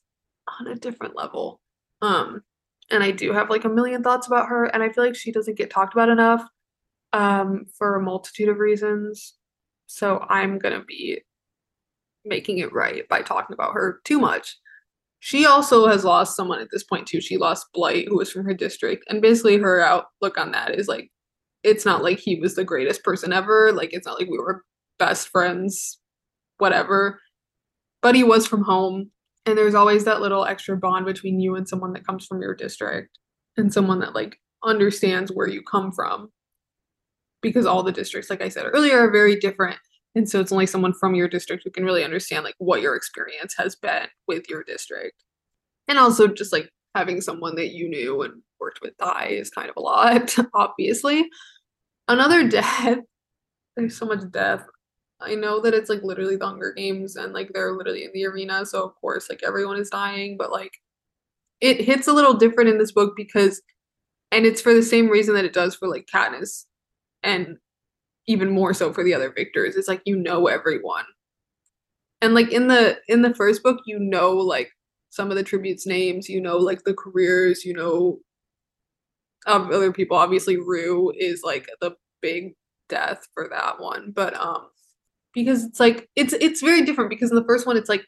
[0.60, 1.60] on a different level.
[2.02, 2.42] Um,
[2.92, 5.32] and I do have like a million thoughts about her, and I feel like she
[5.32, 6.44] doesn't get talked about enough
[7.14, 9.36] um, for a multitude of reasons.
[9.88, 11.22] So I'm gonna be
[12.26, 14.58] making it right by talking about her too much.
[15.20, 17.22] She also has lost someone at this point too.
[17.22, 20.88] She lost Blight, who was from her district, and basically her outlook on that is
[20.88, 21.12] like
[21.64, 23.72] it's not like he was the greatest person ever.
[23.72, 24.64] Like it's not like we were
[25.00, 26.00] best friends,
[26.60, 27.20] whatever.
[28.02, 29.10] But he was from home.
[29.46, 32.56] And there's always that little extra bond between you and someone that comes from your
[32.56, 33.20] district
[33.58, 36.32] and someone that like understands where you come from.
[37.42, 39.78] Because all the districts, like I said earlier, are very different.
[40.16, 42.96] And so it's only someone from your district who can really understand like what your
[42.96, 45.24] experience has been with your district.
[45.88, 49.70] And also just like having someone that you knew and worked with die is kind
[49.70, 51.30] of a lot, obviously
[52.08, 53.00] another death.
[53.76, 54.66] There's so much death.
[55.26, 58.26] I know that it's like literally the Hunger Games and like they're literally in the
[58.26, 60.74] arena, so of course like everyone is dying, but like
[61.62, 63.62] it hits a little different in this book because
[64.32, 66.66] and it's for the same reason that it does for like Katniss
[67.24, 67.58] and
[68.28, 69.76] even more so for the other victors.
[69.76, 71.06] It's like you know everyone.
[72.22, 74.72] And like in the in the first book, you know like
[75.10, 78.20] some of the tributes names, you know like the careers, you know
[79.46, 80.18] of other people.
[80.18, 82.56] Obviously, Rue is like the big
[82.90, 84.68] death for that one, but um,
[85.36, 88.06] because it's like it's it's very different because in the first one it's like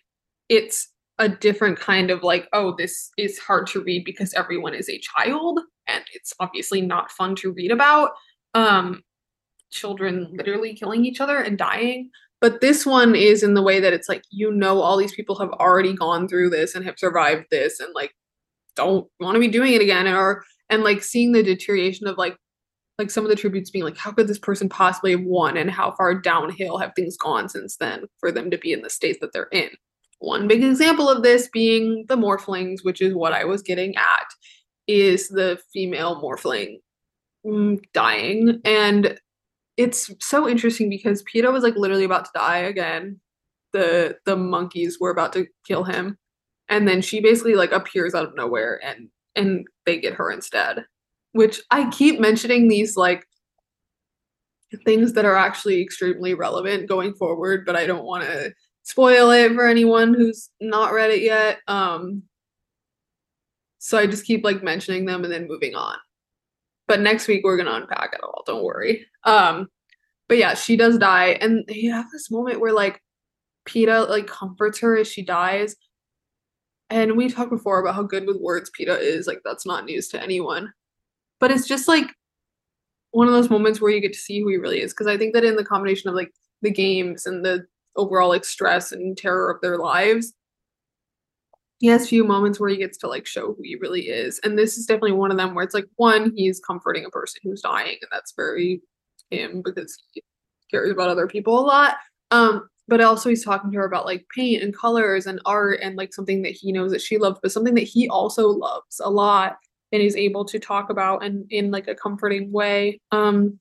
[0.50, 4.90] it's a different kind of like oh this is hard to read because everyone is
[4.90, 8.12] a child and it's obviously not fun to read about
[8.56, 9.04] um
[9.72, 12.10] children literally killing each other and dying.
[12.40, 15.38] But this one is in the way that it's like you know all these people
[15.40, 18.14] have already gone through this and have survived this and like
[18.76, 22.38] don't want to be doing it again or and like seeing the deterioration of like
[22.98, 25.70] like some of the tributes being like how could this person possibly have won and
[25.70, 29.20] how far downhill have things gone since then for them to be in the state
[29.22, 29.70] that they're in?
[30.20, 34.28] One big example of this being the morphlings which is what i was getting at
[34.88, 36.78] is the female morphling
[37.46, 38.62] mm, dying.
[38.66, 39.20] And
[39.78, 43.20] it's so interesting because Peeta was like literally about to die again.
[43.74, 46.18] The the monkeys were about to kill him.
[46.70, 50.86] And then she basically like appears out of nowhere and and they get her instead.
[51.38, 53.24] Which I keep mentioning these like
[54.84, 59.54] things that are actually extremely relevant going forward, but I don't want to spoil it
[59.54, 61.60] for anyone who's not read it yet.
[61.68, 62.24] Um
[63.78, 65.98] so I just keep like mentioning them and then moving on.
[66.88, 69.06] But next week we're gonna unpack it all, don't worry.
[69.24, 69.68] Um
[70.28, 73.02] but yeah, she does die, and you have this moment where like
[73.68, 75.76] Peeta like comforts her as she dies.
[76.90, 80.08] And we talked before about how good with words Peeta is, like that's not news
[80.10, 80.74] to anyone.
[81.40, 82.08] But it's just like
[83.12, 84.94] one of those moments where you get to see who he really is.
[84.94, 88.46] Cause I think that in the combination of like the games and the overall like
[88.46, 90.34] stress and terror of their lives,
[91.80, 94.40] he has few moments where he gets to like show who he really is.
[94.44, 97.40] And this is definitely one of them where it's like one, he's comforting a person
[97.44, 98.82] who's dying, and that's very
[99.30, 100.24] him because he
[100.72, 101.98] cares about other people a lot.
[102.32, 105.98] Um, but also he's talking to her about like paint and colors and art and
[105.98, 109.10] like something that he knows that she loves, but something that he also loves a
[109.10, 109.58] lot
[109.92, 113.00] and is able to talk about and in like a comforting way.
[113.12, 113.60] Um,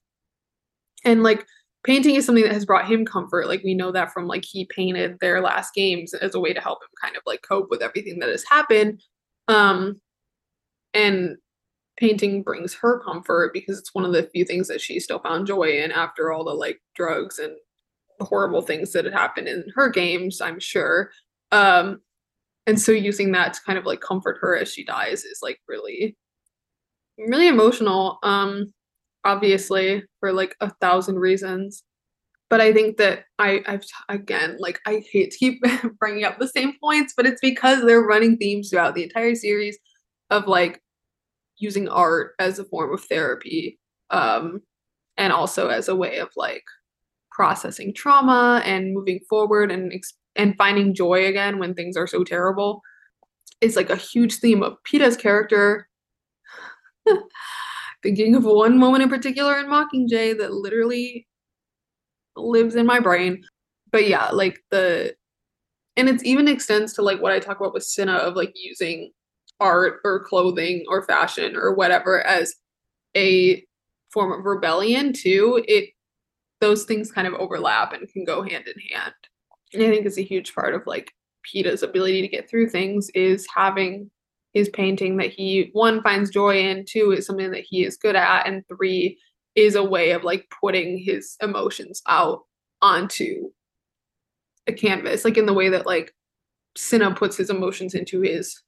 [1.05, 1.45] and like
[1.83, 3.47] painting is something that has brought him comfort.
[3.47, 6.61] Like we know that from like he painted their last games as a way to
[6.61, 9.01] help him kind of like cope with everything that has happened.
[9.47, 10.01] Um,
[10.93, 11.37] and
[11.97, 15.47] painting brings her comfort because it's one of the few things that she still found
[15.47, 17.53] joy in after all the like drugs and
[18.19, 21.11] horrible things that had happened in her games, I'm sure.
[21.51, 22.01] Um,
[22.67, 25.59] and so using that to kind of like comfort her as she dies is like
[25.67, 26.15] really,
[27.17, 28.19] really emotional.
[28.21, 28.73] Um,
[29.27, 31.83] obviously for like a thousand reasons.
[32.49, 35.61] But I think that I, I've again, like I hate to keep
[35.99, 39.77] bringing up the same points, but it's because they're running themes throughout the entire series
[40.29, 40.81] of like
[41.57, 43.77] using art as a form of therapy
[44.11, 44.61] um,
[45.17, 46.63] and also as a way of like
[47.31, 49.91] processing trauma and moving forward and
[50.37, 52.81] and finding joy again when things are so terrible
[53.61, 55.89] is like a huge theme of Peeta's character.
[58.03, 61.27] Thinking of one moment in particular in Mockingjay that literally
[62.35, 63.43] lives in my brain.
[63.91, 65.15] But yeah, like the
[65.95, 69.11] and it's even extends to like what I talk about with Cinna of like using
[69.59, 72.53] art or clothing or fashion or whatever as
[73.15, 73.65] a
[74.13, 75.89] form of rebellion too it
[76.61, 79.13] those things kind of overlap and can go hand in hand
[79.73, 81.11] and i think it's a huge part of like
[81.45, 84.11] Peeta's ability to get through things is having
[84.53, 88.17] his painting that he one finds joy in two is something that he is good
[88.17, 89.17] at and three
[89.55, 92.41] is a way of like putting his emotions out
[92.81, 93.49] onto
[94.67, 96.13] a canvas like in the way that like
[96.77, 98.61] Cinna puts his emotions into his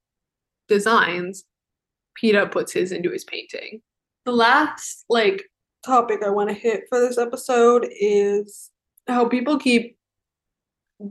[0.68, 1.46] designs,
[2.22, 3.82] Peeta puts his into his painting.
[4.26, 5.44] The last like
[5.86, 8.72] topic I want to hit for this episode is
[9.08, 9.98] how people keep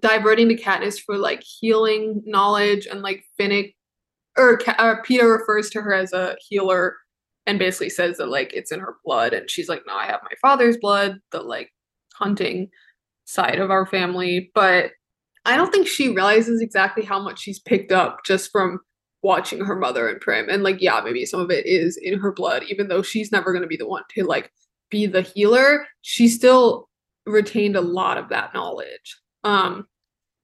[0.01, 3.75] diverting to Katniss for like healing knowledge and like Finnick
[4.37, 6.97] or, or uh, Peeta refers to her as a healer
[7.47, 10.21] and basically says that like it's in her blood and she's like no I have
[10.23, 11.71] my father's blood the like
[12.15, 12.69] hunting
[13.25, 14.91] side of our family but
[15.45, 18.81] I don't think she realizes exactly how much she's picked up just from
[19.23, 20.49] watching her mother and Prim.
[20.49, 23.53] And like, yeah, maybe some of it is in her blood, even though she's never
[23.53, 24.53] going to be the one to like
[24.91, 25.87] be the healer.
[26.03, 26.89] She still
[27.27, 29.19] retained a lot of that knowledge.
[29.49, 29.87] Um,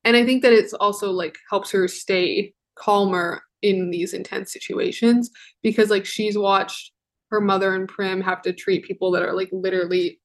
[0.04, 5.30] and I think that it's also like helps her stay calmer in these intense situations
[5.62, 6.92] because like she's watched
[7.30, 10.20] her mother and Prim have to treat people that are like literally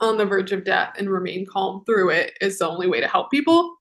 [0.00, 3.06] on the verge of death and remain calm through it is the only way to
[3.06, 3.76] help people.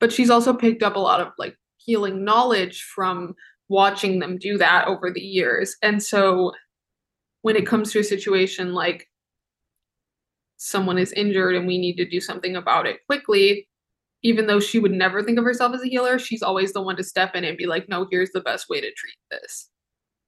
[0.00, 3.34] But she's also picked up a lot of like healing knowledge from
[3.68, 5.76] watching them do that over the years.
[5.82, 6.52] And so
[7.42, 9.06] when it comes to a situation like
[10.64, 13.68] someone is injured and we need to do something about it quickly,
[14.22, 16.96] even though she would never think of herself as a healer, she's always the one
[16.96, 19.68] to step in and be like, no, here's the best way to treat this.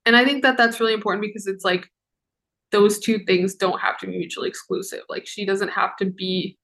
[0.04, 1.88] And I think that that's really important because it's like
[2.70, 5.00] those two things don't have to be mutually exclusive.
[5.08, 6.58] Like she doesn't have to be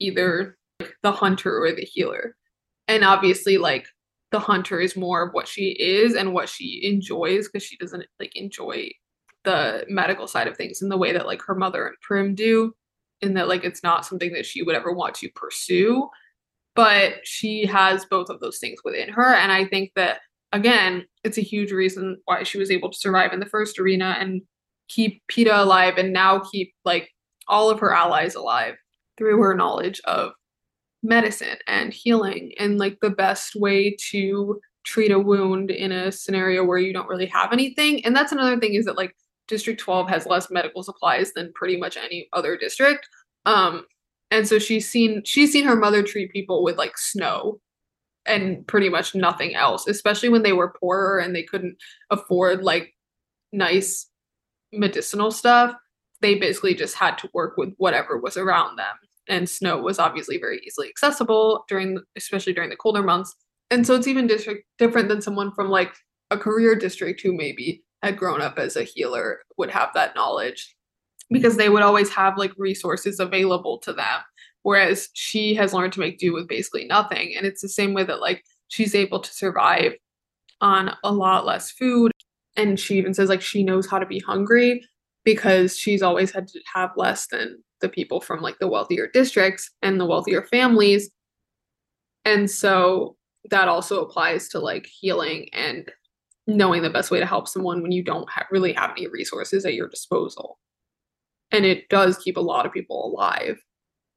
[0.00, 0.58] either
[1.02, 2.34] the hunter or the healer.
[2.88, 3.86] And obviously, like
[4.32, 8.04] the hunter is more of what she is and what she enjoys because she doesn't
[8.18, 8.90] like enjoy
[9.44, 12.74] the medical side of things in the way that like her mother and Prim do,
[13.20, 16.08] in that like it's not something that she would ever want to pursue.
[16.74, 19.34] But she has both of those things within her.
[19.34, 20.20] And I think that
[20.52, 24.16] again, it's a huge reason why she was able to survive in the first arena
[24.18, 24.42] and
[24.88, 27.10] keep Peeta alive and now keep like
[27.48, 28.74] all of her allies alive
[29.16, 30.32] through her knowledge of
[31.02, 36.64] medicine and healing and like the best way to treat a wound in a scenario
[36.64, 38.04] where you don't really have anything.
[38.04, 39.14] And that's another thing is that like
[39.48, 43.08] District 12 has less medical supplies than pretty much any other district.
[43.46, 43.84] Um
[44.30, 47.60] and so she's seen she's seen her mother treat people with like snow
[48.26, 51.76] and pretty much nothing else, especially when they were poorer and they couldn't
[52.10, 52.94] afford like
[53.52, 54.06] nice
[54.72, 55.74] medicinal stuff.
[56.20, 58.96] they basically just had to work with whatever was around them.
[59.28, 63.34] And snow was obviously very easily accessible during, especially during the colder months.
[63.70, 65.94] And so it's even district different than someone from like
[66.30, 70.74] a career district who maybe had grown up as a healer would have that knowledge
[71.24, 71.34] mm.
[71.34, 74.20] because they would always have like resources available to them.
[74.62, 77.34] Whereas she has learned to make do with basically nothing.
[77.36, 79.94] And it's the same way that like she's able to survive
[80.60, 82.12] on a lot less food.
[82.56, 84.84] And she even says like she knows how to be hungry
[85.24, 89.70] because she's always had to have less than the people from like the wealthier districts
[89.82, 91.10] and the wealthier families.
[92.24, 93.16] And so
[93.50, 95.90] that also applies to like healing and
[96.48, 99.66] knowing the best way to help someone when you don't ha- really have any resources
[99.66, 100.58] at your disposal.
[101.52, 103.60] And it does keep a lot of people alive.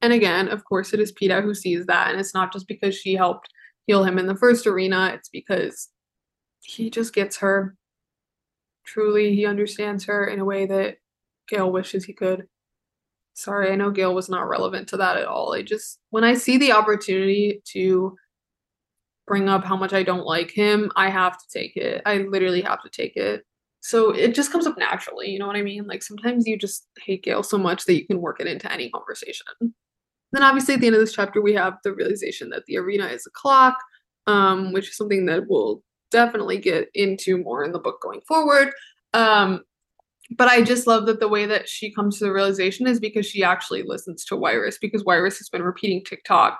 [0.01, 2.09] And again, of course, it is Peeta who sees that.
[2.09, 3.49] And it's not just because she helped
[3.85, 5.89] heal him in the first arena, it's because
[6.61, 7.75] he just gets her.
[8.85, 10.97] Truly, he understands her in a way that
[11.49, 12.47] Gale wishes he could.
[13.33, 15.53] Sorry, I know Gale was not relevant to that at all.
[15.53, 18.15] I just, when I see the opportunity to
[19.31, 22.01] bring up how much I don't like him, I have to take it.
[22.05, 23.45] I literally have to take it.
[23.79, 25.87] So it just comes up naturally, you know what I mean?
[25.87, 28.89] Like sometimes you just hate Gale so much that you can work it into any
[28.89, 29.45] conversation.
[29.61, 33.05] Then obviously at the end of this chapter we have the realization that the arena
[33.05, 33.77] is a clock,
[34.27, 38.73] um, which is something that we'll definitely get into more in the book going forward.
[39.13, 39.61] Um,
[40.37, 43.25] but I just love that the way that she comes to the realization is because
[43.25, 46.59] she actually listens to Wiress because Wiress has been repeating tick-tock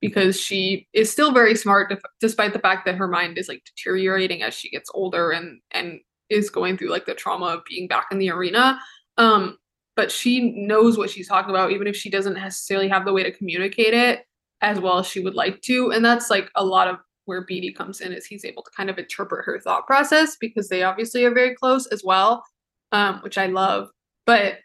[0.00, 4.42] because she is still very smart despite the fact that her mind is like deteriorating
[4.42, 8.06] as she gets older and and is going through like the trauma of being back
[8.10, 8.78] in the arena.
[9.18, 9.58] Um
[9.94, 13.22] but she knows what she's talking about even if she doesn't necessarily have the way
[13.22, 14.24] to communicate it
[14.60, 15.92] as well as she would like to.
[15.92, 18.88] And that's like a lot of where Beetee comes in is he's able to kind
[18.90, 22.44] of interpret her thought process because they obviously are very close as well
[22.92, 23.88] um which I love.
[24.26, 24.58] But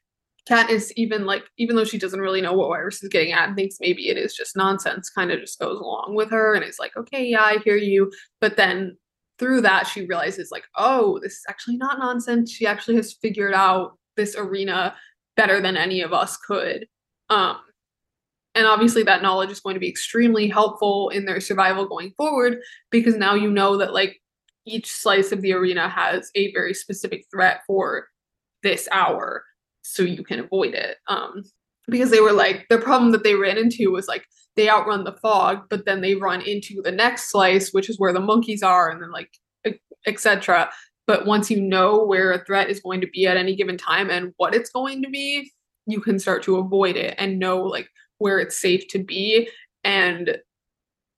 [0.50, 3.56] Katniss, even like, even though she doesn't really know what Wiress is getting at and
[3.56, 6.80] thinks maybe it is just nonsense, kind of just goes along with her and is
[6.80, 8.12] like, okay, yeah, I hear you.
[8.40, 8.98] But then
[9.38, 12.52] through that, she realizes, like, oh, this is actually not nonsense.
[12.52, 14.96] She actually has figured out this arena
[15.38, 16.88] better than any of us could.
[17.30, 17.58] Um,
[18.56, 22.60] and obviously, that knowledge is going to be extremely helpful in their survival going forward
[22.90, 24.22] because now you know that, like,
[24.66, 28.08] each slice of the arena has a very specific threat for
[28.64, 29.46] this hour
[29.82, 30.98] so you can avoid it.
[31.08, 31.44] Um,
[31.88, 34.26] because they were like the problem that they ran into was like
[34.56, 38.14] they outrun the fog, but then they run into the next slice, which is where
[38.14, 39.30] the monkeys are, and then like
[40.08, 40.70] etc.
[41.08, 44.10] But once you know where a threat is going to be at any given time
[44.10, 45.52] and what it's going to be,
[45.86, 49.50] you can start to avoid it and know like where it's safe to be
[49.84, 50.38] and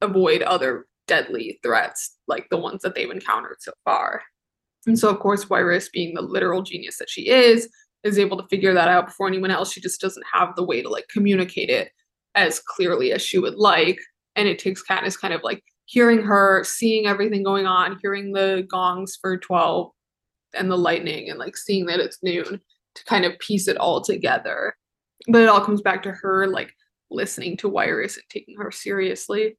[0.01, 4.21] avoid other deadly threats like the ones that they've encountered so far.
[4.85, 7.69] And so, of course, Wiress, being the literal genius that she is,
[8.03, 9.71] is able to figure that out before anyone else.
[9.71, 11.91] She just doesn't have the way to like communicate it
[12.35, 13.99] as clearly as she would like.
[14.35, 18.65] And it takes Katniss kind of like hearing her, seeing everything going on, hearing the
[18.69, 19.91] gongs for 12
[20.53, 22.59] and the lightning and like seeing that it's noon
[22.95, 24.75] to kind of piece it all together.
[25.27, 26.73] But it all comes back to her like
[27.09, 29.57] listening to Wiress and taking her seriously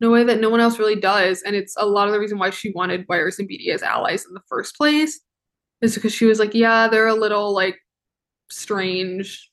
[0.00, 1.42] in a way that no one else really does.
[1.42, 4.24] And it's a lot of the reason why she wanted Wiress and Beetee as allies
[4.26, 5.20] in the first place
[5.82, 7.78] is because she was like, yeah, they're a little like
[8.50, 9.50] strange,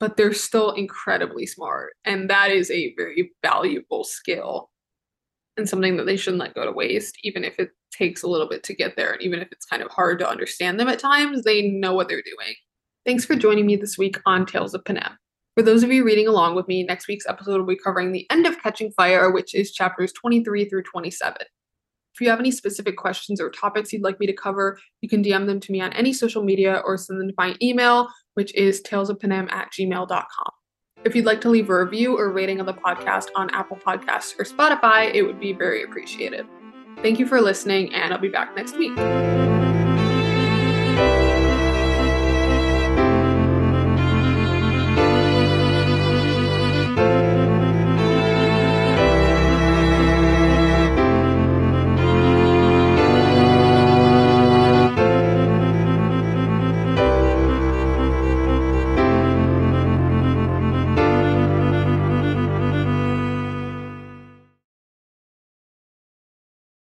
[0.00, 1.94] but they're still incredibly smart.
[2.04, 4.70] And that is a very valuable skill
[5.56, 8.48] and something that they shouldn't let go to waste, even if it takes a little
[8.48, 9.12] bit to get there.
[9.12, 12.08] And even if it's kind of hard to understand them at times, they know what
[12.08, 12.54] they're doing.
[13.06, 15.16] Thanks for joining me this week on Tales of Panem.
[15.56, 18.26] For those of you reading along with me, next week's episode will be covering the
[18.30, 21.36] end of Catching Fire, which is chapters 23 through 27.
[22.14, 25.22] If you have any specific questions or topics you'd like me to cover, you can
[25.22, 28.54] DM them to me on any social media or send them to my email, which
[28.54, 30.50] is talesofpanem at gmail.com.
[31.04, 34.38] If you'd like to leave a review or rating of the podcast on Apple Podcasts
[34.38, 36.46] or Spotify, it would be very appreciated.
[37.02, 38.96] Thank you for listening, and I'll be back next week.